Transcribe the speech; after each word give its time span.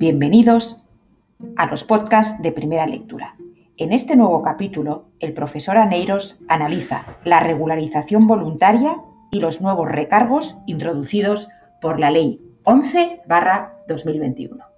Bienvenidos 0.00 0.88
a 1.56 1.66
los 1.66 1.84
podcasts 1.84 2.42
de 2.42 2.52
primera 2.52 2.86
lectura. 2.86 3.36
En 3.76 3.92
este 3.92 4.16
nuevo 4.16 4.40
capítulo, 4.40 5.10
el 5.20 5.34
profesor 5.34 5.76
Aneiros 5.76 6.40
analiza 6.48 7.04
la 7.22 7.40
regularización 7.40 8.26
voluntaria 8.26 8.96
y 9.30 9.40
los 9.40 9.60
nuevos 9.60 9.92
recargos 9.92 10.56
introducidos 10.64 11.50
por 11.82 12.00
la 12.00 12.10
Ley 12.10 12.40
11-2021. 12.64 14.69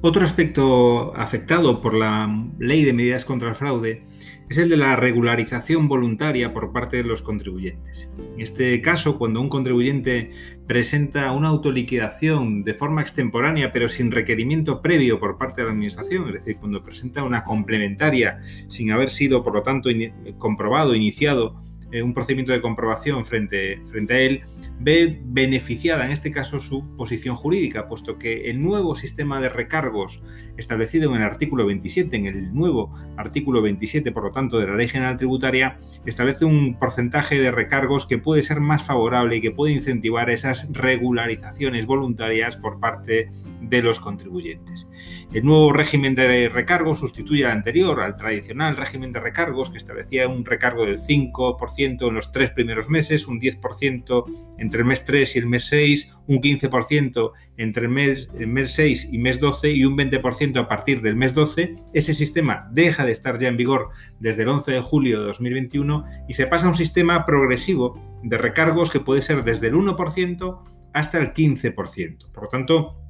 Otro 0.00 0.24
aspecto 0.24 1.12
afectado 1.16 1.80
por 1.80 1.92
la 1.92 2.48
ley 2.60 2.84
de 2.84 2.92
medidas 2.92 3.24
contra 3.24 3.48
el 3.48 3.56
fraude 3.56 4.04
es 4.48 4.56
el 4.56 4.68
de 4.68 4.76
la 4.76 4.94
regularización 4.94 5.88
voluntaria 5.88 6.54
por 6.54 6.72
parte 6.72 6.98
de 6.98 7.02
los 7.02 7.20
contribuyentes. 7.20 8.08
En 8.32 8.40
este 8.40 8.80
caso, 8.80 9.18
cuando 9.18 9.40
un 9.40 9.48
contribuyente 9.48 10.30
presenta 10.68 11.32
una 11.32 11.48
autoliquidación 11.48 12.62
de 12.62 12.74
forma 12.74 13.02
extemporánea 13.02 13.72
pero 13.72 13.88
sin 13.88 14.12
requerimiento 14.12 14.82
previo 14.82 15.18
por 15.18 15.36
parte 15.36 15.62
de 15.62 15.66
la 15.66 15.72
Administración, 15.72 16.28
es 16.28 16.34
decir, 16.34 16.58
cuando 16.60 16.84
presenta 16.84 17.24
una 17.24 17.42
complementaria 17.42 18.38
sin 18.68 18.92
haber 18.92 19.10
sido, 19.10 19.42
por 19.42 19.54
lo 19.54 19.62
tanto, 19.62 19.90
comprobado, 20.38 20.94
iniciado 20.94 21.56
eh, 21.90 22.02
un 22.02 22.12
procedimiento 22.12 22.52
de 22.52 22.60
comprobación 22.60 23.24
frente, 23.24 23.80
frente 23.86 24.14
a 24.14 24.20
él, 24.20 24.42
ve 24.78 25.20
beneficiada 25.24 26.04
en 26.04 26.12
este 26.12 26.30
caso 26.30 26.60
su 26.60 26.82
posición 26.96 27.34
jurídica, 27.34 27.88
puesto 27.88 28.18
que 28.18 28.50
el 28.50 28.62
nuevo 28.62 28.94
sistema 28.94 29.40
de 29.40 29.48
recargos 29.48 30.22
establecido 30.56 31.10
en 31.14 31.22
el 31.22 31.26
artículo 31.26 31.66
27, 31.66 32.16
en 32.16 32.26
el 32.26 32.54
nuevo 32.54 32.90
artículo 33.16 33.62
27, 33.62 34.12
por 34.12 34.24
lo 34.24 34.30
tanto, 34.30 34.58
de 34.58 34.66
la 34.66 34.74
Ley 34.74 34.86
General 34.86 35.16
Tributaria, 35.16 35.78
establece 36.04 36.44
un 36.44 36.78
porcentaje 36.78 37.40
de 37.40 37.50
recargos 37.50 38.06
que 38.06 38.18
puede 38.18 38.42
ser 38.42 38.60
más 38.60 38.84
favorable 38.84 39.36
y 39.36 39.40
que 39.40 39.50
puede 39.50 39.72
incentivar 39.72 40.30
esas 40.30 40.68
regularizaciones 40.72 41.86
voluntarias 41.86 42.56
por 42.56 42.80
parte 42.80 43.30
de 43.62 43.82
los 43.82 43.98
contribuyentes. 44.00 44.90
El 45.32 45.44
nuevo 45.44 45.72
régimen 45.72 46.14
de 46.14 46.48
recargos 46.48 47.00
sustituye 47.00 47.44
al 47.44 47.52
anterior, 47.52 48.02
al 48.02 48.16
tradicional 48.16 48.76
régimen 48.76 49.12
de 49.12 49.20
recargos 49.20 49.70
que 49.70 49.78
establecía 49.78 50.28
un 50.28 50.44
recargo 50.44 50.86
del 50.86 50.98
5%, 50.98 51.77
en 51.84 52.14
los 52.14 52.32
tres 52.32 52.50
primeros 52.50 52.88
meses, 52.88 53.26
un 53.26 53.40
10% 53.40 54.24
entre 54.58 54.80
el 54.80 54.86
mes 54.86 55.04
3 55.04 55.36
y 55.36 55.38
el 55.38 55.46
mes 55.46 55.64
6, 55.64 56.12
un 56.26 56.40
15% 56.40 57.32
entre 57.56 57.84
el 57.84 57.88
mes, 57.88 58.30
el 58.38 58.46
mes 58.48 58.72
6 58.72 59.08
y 59.12 59.18
mes 59.18 59.40
12 59.40 59.70
y 59.70 59.84
un 59.84 59.96
20% 59.96 60.60
a 60.60 60.68
partir 60.68 61.02
del 61.02 61.16
mes 61.16 61.34
12. 61.34 61.72
Ese 61.94 62.14
sistema 62.14 62.68
deja 62.72 63.04
de 63.04 63.12
estar 63.12 63.38
ya 63.38 63.48
en 63.48 63.56
vigor 63.56 63.88
desde 64.20 64.42
el 64.42 64.48
11 64.48 64.72
de 64.72 64.80
julio 64.80 65.20
de 65.20 65.26
2021 65.26 66.04
y 66.28 66.34
se 66.34 66.46
pasa 66.46 66.66
a 66.66 66.70
un 66.70 66.74
sistema 66.74 67.24
progresivo 67.24 68.00
de 68.22 68.38
recargos 68.38 68.90
que 68.90 69.00
puede 69.00 69.22
ser 69.22 69.44
desde 69.44 69.68
el 69.68 69.74
1% 69.74 70.62
hasta 70.92 71.18
el 71.18 71.32
15%. 71.32 72.32
Por 72.32 72.44
lo 72.44 72.48
tanto, 72.48 73.07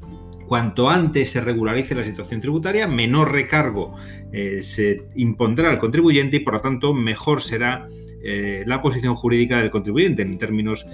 Cuanto 0.49 0.89
antes 0.89 1.31
se 1.31 1.43
regularice 1.43 1.95
la 1.95 2.07
situación 2.07 2.41
tributaria, 2.41 2.89
menor 2.89 3.33
recargo 3.33 3.95
eh, 4.33 4.63
se 4.63 5.03
impondrá 5.15 5.71
al 5.71 5.79
contribuyente 5.79 6.39
y 6.39 6.41
por 6.41 6.55
lo 6.55 6.61
tanto 6.63 6.95
mejor 6.95 7.43
será 7.43 7.85
eh, 8.25 8.65
la 8.67 8.81
posición 8.81 9.15
jurídica 9.15 9.59
del 9.59 9.69
contribuyente 9.69 10.23
en 10.23 10.39
términos, 10.39 10.87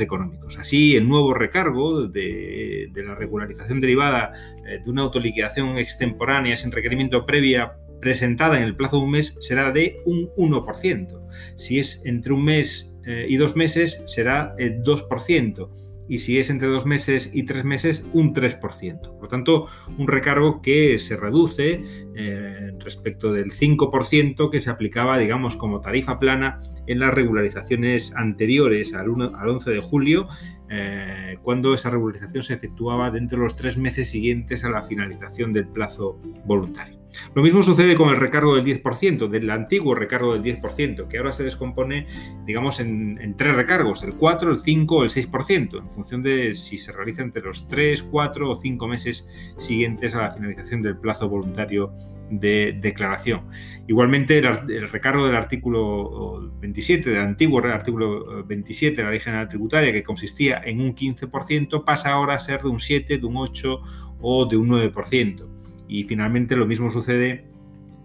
económicos. 0.00 0.58
Así, 0.58 0.94
el 0.94 1.08
nuevo 1.08 1.34
recargo 1.34 2.06
de, 2.06 2.88
la 3.04 3.16
regularización 3.16 3.80
derivada 3.80 4.30
eh, 4.64 4.78
de 4.80 4.90
una 4.90 5.02
autoliquidación 5.02 5.76
extemporánea 5.76 6.54
sin 6.54 6.70
requerimiento 6.70 7.26
previa 7.26 7.78
presentada 8.00 8.58
en 8.58 8.62
el 8.62 8.76
plazo 8.76 8.98
de 8.98 9.02
un 9.06 9.10
mes 9.10 9.38
será 9.40 9.72
de 9.72 10.02
un 10.06 10.30
1%. 10.36 11.20
Si 11.56 11.80
es 11.80 12.06
entre 12.06 12.32
un 12.32 12.44
mes 12.44 12.94
y 13.26 13.38
dos 13.38 13.56
meses, 13.56 14.02
será 14.06 14.52
el 14.58 14.82
2% 14.82 15.87
y 16.08 16.18
si 16.18 16.38
es 16.38 16.50
entre 16.50 16.68
dos 16.68 16.86
meses 16.86 17.30
y 17.34 17.44
tres 17.44 17.64
meses, 17.64 18.06
un 18.12 18.34
3%. 18.34 19.00
Por 19.00 19.22
lo 19.22 19.28
tanto, 19.28 19.66
un 19.98 20.08
recargo 20.08 20.62
que 20.62 20.98
se 20.98 21.16
reduce 21.16 21.84
eh, 22.16 22.72
respecto 22.78 23.32
del 23.32 23.52
5% 23.52 24.50
que 24.50 24.60
se 24.60 24.70
aplicaba, 24.70 25.18
digamos, 25.18 25.56
como 25.56 25.80
tarifa 25.80 26.18
plana 26.18 26.58
en 26.86 27.00
las 27.00 27.12
regularizaciones 27.12 28.16
anteriores 28.16 28.94
al, 28.94 29.10
1, 29.10 29.32
al 29.36 29.48
11 29.48 29.70
de 29.70 29.80
julio, 29.80 30.28
eh, 30.70 31.38
cuando 31.42 31.74
esa 31.74 31.90
regularización 31.90 32.42
se 32.42 32.54
efectuaba 32.54 33.10
dentro 33.10 33.38
de 33.38 33.44
los 33.44 33.56
tres 33.56 33.76
meses 33.76 34.10
siguientes 34.10 34.64
a 34.64 34.70
la 34.70 34.82
finalización 34.82 35.52
del 35.52 35.68
plazo 35.68 36.20
voluntario. 36.44 36.97
Lo 37.34 37.42
mismo 37.42 37.62
sucede 37.62 37.94
con 37.94 38.10
el 38.10 38.16
recargo 38.16 38.54
del 38.54 38.64
10%, 38.64 39.28
del 39.28 39.50
antiguo 39.50 39.94
recargo 39.94 40.36
del 40.36 40.42
10%, 40.42 41.08
que 41.08 41.18
ahora 41.18 41.32
se 41.32 41.44
descompone, 41.44 42.06
digamos, 42.46 42.80
en, 42.80 43.34
tres 43.36 43.54
recargos, 43.54 44.02
el 44.02 44.14
4, 44.14 44.50
el 44.52 44.58
5 44.58 44.96
o 44.96 45.04
el 45.04 45.10
6%, 45.10 45.78
en 45.78 45.88
función 45.88 46.22
de 46.22 46.54
si 46.54 46.78
se 46.78 46.92
realiza 46.92 47.22
entre 47.22 47.42
los 47.42 47.68
3, 47.68 48.02
4 48.04 48.50
o 48.50 48.56
5 48.56 48.88
meses 48.88 49.28
siguientes 49.56 50.14
a 50.14 50.18
la 50.18 50.30
finalización 50.32 50.82
del 50.82 50.98
plazo 50.98 51.28
voluntario 51.28 51.92
de 52.30 52.76
declaración. 52.78 53.46
Igualmente, 53.86 54.38
el, 54.38 54.88
recargo 54.90 55.24
del 55.26 55.36
artículo 55.36 56.52
27, 56.60 57.10
del 57.10 57.22
antiguo 57.22 57.64
artículo 57.64 58.44
27 58.44 58.96
de 58.96 59.02
la 59.02 59.10
Ley 59.10 59.20
General 59.20 59.48
Tributaria, 59.48 59.92
que 59.92 60.02
consistía 60.02 60.60
en 60.64 60.80
un 60.80 60.94
15%, 60.94 61.84
pasa 61.84 62.12
ahora 62.12 62.34
a 62.34 62.38
ser 62.38 62.62
de 62.62 62.68
un 62.68 62.80
7, 62.80 63.18
de 63.18 63.26
un 63.26 63.36
8 63.36 63.80
o 64.20 64.46
de 64.46 64.56
un 64.56 64.68
9%. 64.68 65.57
Y 65.88 66.04
finalmente 66.04 66.56
lo 66.56 66.66
mismo 66.66 66.90
sucede 66.90 67.44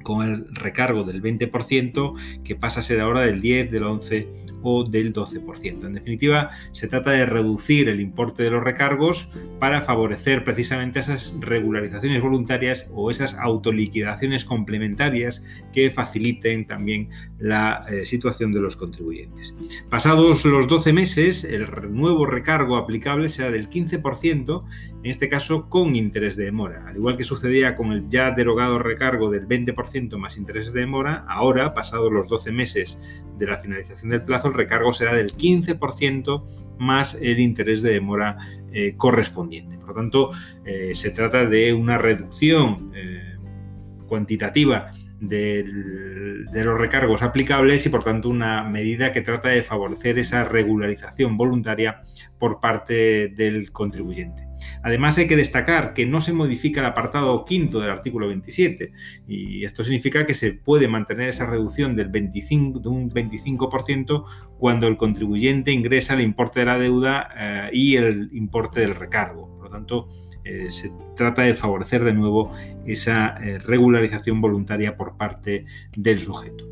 con 0.03 0.27
el 0.27 0.53
recargo 0.53 1.03
del 1.03 1.21
20% 1.21 2.43
que 2.43 2.55
pasa 2.55 2.81
a 2.81 2.83
ser 2.83 3.01
ahora 3.01 3.21
del 3.21 3.41
10, 3.41 3.71
del 3.71 3.83
11 3.83 4.27
o 4.63 4.83
del 4.83 5.13
12%. 5.13 5.85
En 5.85 5.93
definitiva, 5.93 6.51
se 6.71 6.87
trata 6.87 7.11
de 7.11 7.25
reducir 7.25 7.89
el 7.89 7.99
importe 7.99 8.43
de 8.43 8.49
los 8.49 8.63
recargos 8.63 9.29
para 9.59 9.81
favorecer 9.81 10.43
precisamente 10.43 10.99
esas 10.99 11.33
regularizaciones 11.39 12.21
voluntarias 12.21 12.89
o 12.93 13.11
esas 13.11 13.35
autoliquidaciones 13.35 14.45
complementarias 14.45 15.43
que 15.71 15.91
faciliten 15.91 16.65
también 16.65 17.09
la 17.39 17.85
eh, 17.89 18.05
situación 18.05 18.51
de 18.51 18.61
los 18.61 18.75
contribuyentes. 18.75 19.53
Pasados 19.89 20.45
los 20.45 20.67
12 20.67 20.93
meses, 20.93 21.43
el 21.43 21.67
nuevo 21.91 22.25
recargo 22.25 22.77
aplicable 22.77 23.29
será 23.29 23.51
del 23.51 23.69
15%, 23.69 24.63
en 25.03 25.09
este 25.09 25.27
caso 25.27 25.69
con 25.69 25.95
interés 25.95 26.37
de 26.37 26.45
demora. 26.45 26.85
Al 26.87 26.95
igual 26.95 27.17
que 27.17 27.23
sucedía 27.23 27.75
con 27.75 27.91
el 27.91 28.09
ya 28.09 28.31
derogado 28.31 28.79
recargo 28.79 29.29
del 29.29 29.47
20% 29.47 29.92
más 30.17 30.37
intereses 30.37 30.73
de 30.73 30.81
demora, 30.81 31.25
ahora, 31.27 31.73
pasados 31.73 32.11
los 32.11 32.27
12 32.27 32.51
meses 32.51 32.99
de 33.37 33.47
la 33.47 33.57
finalización 33.57 34.09
del 34.09 34.23
plazo, 34.23 34.47
el 34.47 34.53
recargo 34.53 34.93
será 34.93 35.13
del 35.13 35.35
15% 35.35 36.43
más 36.79 37.15
el 37.21 37.39
interés 37.39 37.81
de 37.81 37.93
demora 37.93 38.37
eh, 38.71 38.95
correspondiente. 38.97 39.77
Por 39.77 39.89
lo 39.89 39.95
tanto, 39.95 40.31
eh, 40.65 40.93
se 40.93 41.11
trata 41.11 41.45
de 41.45 41.73
una 41.73 41.97
reducción 41.97 42.91
eh, 42.95 43.37
de 45.27 46.63
los 46.63 46.79
recargos 46.79 47.21
aplicables 47.21 47.85
y 47.85 47.89
por 47.89 48.03
tanto 48.03 48.29
una 48.29 48.63
medida 48.63 49.11
que 49.11 49.21
trata 49.21 49.49
de 49.49 49.61
favorecer 49.61 50.19
esa 50.19 50.43
regularización 50.43 51.37
voluntaria 51.37 52.01
por 52.37 52.59
parte 52.59 53.29
del 53.29 53.71
contribuyente. 53.71 54.47
Además 54.81 55.17
hay 55.17 55.27
que 55.27 55.35
destacar 55.35 55.93
que 55.93 56.05
no 56.05 56.21
se 56.21 56.33
modifica 56.33 56.81
el 56.81 56.85
apartado 56.85 57.45
quinto 57.45 57.79
del 57.79 57.89
artículo 57.89 58.27
27 58.27 58.91
y 59.27 59.63
esto 59.63 59.83
significa 59.83 60.25
que 60.25 60.33
se 60.33 60.51
puede 60.53 60.87
mantener 60.87 61.29
esa 61.29 61.45
reducción 61.45 61.95
del 61.95 62.09
25, 62.09 62.79
de 62.79 62.89
un 62.89 63.09
25% 63.09 64.25
cuando 64.57 64.87
el 64.87 64.97
contribuyente 64.97 65.71
ingresa 65.71 66.13
el 66.13 66.21
importe 66.21 66.61
de 66.61 66.65
la 66.65 66.77
deuda 66.77 67.29
eh, 67.37 67.69
y 67.73 67.95
el 67.95 68.29
importe 68.33 68.81
del 68.81 68.95
recargo. 68.95 69.52
Tanto, 69.73 70.07
eh, 70.43 70.71
se 70.71 70.91
trata 71.15 71.41
de 71.41 71.55
favorecer 71.55 72.03
de 72.03 72.13
nuevo 72.13 72.51
esa 72.85 73.35
eh, 73.41 73.57
regularización 73.57 74.39
voluntaria 74.39 74.95
por 74.95 75.17
parte 75.17 75.65
del 75.97 76.19
sujeto. 76.19 76.69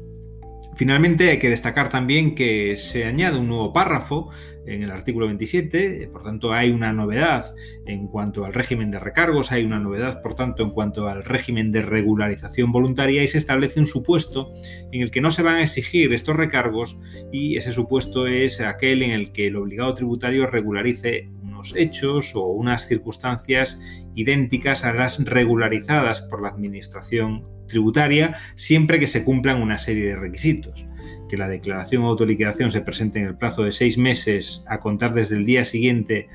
Finalmente, 0.76 1.32
hay 1.32 1.40
que 1.40 1.50
destacar 1.50 1.90
también 1.90 2.34
que 2.36 2.76
se 2.76 3.06
añade 3.06 3.40
un 3.40 3.48
nuevo 3.48 3.74
párrafo 3.74 4.30
en 4.66 4.84
el 4.84 4.92
artículo 4.92 5.26
27, 5.26 6.08
por 6.12 6.24
tanto 6.24 6.54
hay 6.54 6.72
una 6.72 6.94
novedad 6.94 7.44
en 7.86 8.08
cuanto 8.08 8.46
al 8.46 8.54
régimen 8.54 8.92
de 8.92 9.00
recargos, 9.00 9.52
hay 9.52 9.66
una 9.66 9.80
novedad, 9.80 10.22
por 10.22 10.36
tanto, 10.36 10.64
en 10.64 10.70
cuanto 10.70 11.08
al 11.08 11.24
régimen 11.24 11.72
de 11.72 11.82
regularización 11.82 12.72
voluntaria 12.72 13.24
y 13.24 13.28
se 13.28 13.38
establece 13.38 13.80
un 13.80 13.88
supuesto 13.88 14.52
en 14.92 15.02
el 15.02 15.12
que 15.12 15.22
no 15.22 15.32
se 15.32 15.44
van 15.44 15.56
a 15.56 15.64
exigir 15.64 16.14
estos 16.14 16.36
recargos 16.36 16.98
y 17.32 17.58
ese 17.58 17.74
supuesto 17.74 18.28
es 18.28 18.62
aquel 18.62 19.02
en 19.04 19.12
el 19.12 19.32
que 19.32 19.48
el 19.48 19.58
obligado 19.58 19.94
tributario 19.94 20.48
regularice 20.48 21.30
hechos 21.76 22.36
o 22.36 22.48
unas 22.48 22.88
circunstancias 22.88 23.82
idénticas 24.16 24.86
a 24.86 24.94
las 24.94 25.24
regularizadas 25.26 26.22
por 26.22 26.42
la 26.42 26.50
Administración 26.50 27.44
tributaria 27.68 28.36
siempre 28.56 29.00
que 29.00 29.08
se 29.08 29.24
cumplan 29.24 29.62
una 29.62 29.78
serie 29.78 30.08
de 30.08 30.16
requisitos. 30.16 30.86
Que 31.30 31.38
la 31.38 31.48
declaración 31.48 32.04
o 32.04 32.08
autoliquidación 32.08 32.72
se 32.72 32.82
presente 32.82 33.20
en 33.20 33.26
el 33.26 33.38
plazo 33.38 33.64
de 33.64 33.72
seis 33.72 33.98
meses 33.98 34.66
a 34.68 34.80
contar 34.80 35.14
desde 35.14 35.38
el 35.38 35.46
día 35.46 35.64
siguiente 35.64 36.28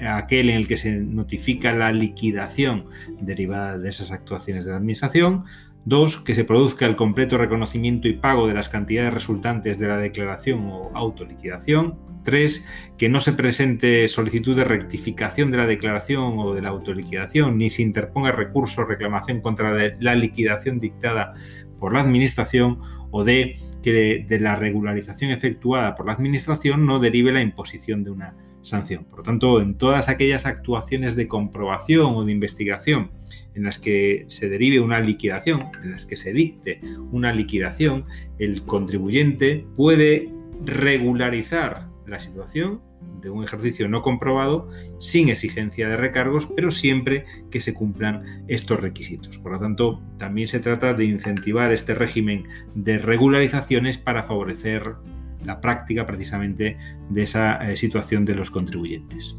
aquel 0.00 0.50
en 0.50 0.56
el 0.56 0.66
que 0.66 0.76
se 0.76 0.92
notifica 0.92 1.72
la 1.72 1.92
liquidación 1.92 2.86
derivada 3.20 3.76
de 3.76 3.88
esas 3.88 4.12
actuaciones 4.12 4.64
de 4.64 4.70
la 4.70 4.78
Administración, 4.78 5.44
2. 5.84 6.22
Que 6.22 6.34
se 6.34 6.44
produzca 6.44 6.86
el 6.86 6.96
completo 6.96 7.38
reconocimiento 7.38 8.08
y 8.08 8.14
pago 8.14 8.48
de 8.48 8.54
las 8.54 8.68
cantidades 8.68 9.14
resultantes 9.14 9.78
de 9.78 9.88
la 9.88 9.98
declaración 9.98 10.66
o 10.66 10.90
autoliquidación. 10.94 11.98
3. 12.26 12.66
Que 12.98 13.08
no 13.08 13.20
se 13.20 13.32
presente 13.32 14.06
solicitud 14.08 14.54
de 14.54 14.64
rectificación 14.64 15.50
de 15.50 15.56
la 15.56 15.66
declaración 15.66 16.38
o 16.38 16.52
de 16.52 16.60
la 16.60 16.68
autoliquidación, 16.68 17.56
ni 17.56 17.70
se 17.70 17.80
interponga 17.82 18.32
recurso 18.32 18.82
o 18.82 18.84
reclamación 18.84 19.40
contra 19.40 19.72
la 19.98 20.14
liquidación 20.14 20.78
dictada 20.80 21.32
por 21.78 21.94
la 21.94 22.00
Administración 22.00 22.80
o 23.10 23.24
D. 23.24 23.56
Que 23.82 24.24
de 24.26 24.40
la 24.40 24.56
regularización 24.56 25.30
efectuada 25.30 25.94
por 25.94 26.06
la 26.06 26.12
Administración 26.12 26.84
no 26.84 26.98
derive 26.98 27.32
la 27.32 27.40
imposición 27.40 28.02
de 28.02 28.10
una 28.10 28.34
sanción. 28.66 29.04
Por 29.04 29.18
lo 29.20 29.22
tanto, 29.22 29.62
en 29.62 29.78
todas 29.78 30.08
aquellas 30.08 30.44
actuaciones 30.44 31.16
de 31.16 31.28
comprobación 31.28 32.14
o 32.16 32.24
de 32.24 32.32
investigación 32.32 33.12
en 33.54 33.62
las 33.62 33.78
que 33.78 34.24
se 34.26 34.48
derive 34.48 34.80
una 34.80 35.00
liquidación, 35.00 35.70
en 35.82 35.92
las 35.92 36.04
que 36.04 36.16
se 36.16 36.32
dicte 36.32 36.80
una 37.10 37.32
liquidación, 37.32 38.04
el 38.38 38.64
contribuyente 38.64 39.66
puede 39.74 40.30
regularizar 40.64 41.88
la 42.06 42.20
situación 42.20 42.80
de 43.20 43.30
un 43.30 43.44
ejercicio 43.44 43.88
no 43.88 44.02
comprobado 44.02 44.68
sin 44.98 45.28
exigencia 45.28 45.88
de 45.88 45.96
recargos, 45.96 46.46
pero 46.46 46.70
siempre 46.70 47.24
que 47.50 47.60
se 47.60 47.74
cumplan 47.74 48.44
estos 48.48 48.80
requisitos. 48.80 49.38
Por 49.38 49.52
lo 49.52 49.58
tanto, 49.58 50.02
también 50.18 50.48
se 50.48 50.60
trata 50.60 50.94
de 50.94 51.04
incentivar 51.04 51.72
este 51.72 51.94
régimen 51.94 52.44
de 52.74 52.98
regularizaciones 52.98 53.98
para 53.98 54.22
favorecer 54.22 54.96
la 55.44 55.60
práctica 55.60 56.06
precisamente 56.06 56.76
de 57.08 57.22
esa 57.22 57.56
eh, 57.56 57.76
situación 57.76 58.24
de 58.24 58.34
los 58.34 58.50
contribuyentes. 58.50 59.36